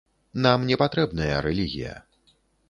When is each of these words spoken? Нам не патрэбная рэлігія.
Нам 0.45 0.63
не 0.69 0.77
патрэбная 0.83 1.35
рэлігія. 1.47 1.93